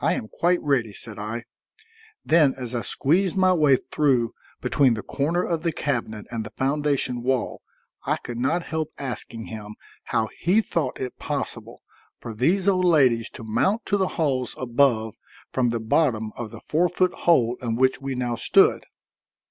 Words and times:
"I 0.00 0.14
am 0.14 0.28
quite 0.28 0.62
ready," 0.62 0.94
said 0.94 1.18
I. 1.18 1.42
Then 2.24 2.54
as 2.56 2.74
I 2.74 2.80
squeezed 2.80 3.36
my 3.36 3.52
way 3.52 3.76
through 3.76 4.32
between 4.62 4.94
the 4.94 5.02
corner 5.02 5.44
of 5.44 5.64
the 5.64 5.70
cabinet 5.70 6.24
and 6.30 6.44
the 6.46 6.52
foundation 6.56 7.22
wall, 7.22 7.60
I 8.06 8.16
could 8.16 8.38
not 8.38 8.62
help 8.62 8.92
asking 8.96 9.48
him 9.48 9.74
how 10.04 10.30
he 10.38 10.62
thought 10.62 10.98
it 10.98 11.18
possible 11.18 11.82
for 12.20 12.32
these 12.32 12.66
old 12.66 12.86
ladies 12.86 13.28
to 13.34 13.44
mount 13.44 13.84
to 13.84 13.98
the 13.98 14.08
halls 14.16 14.54
above 14.58 15.14
from 15.52 15.68
the 15.68 15.78
bottom 15.78 16.32
of 16.36 16.50
the 16.50 16.60
four 16.60 16.88
foot 16.88 17.12
hole 17.12 17.58
in 17.60 17.76
which 17.76 18.00
we 18.00 18.14
now 18.14 18.36
stood. 18.36 18.86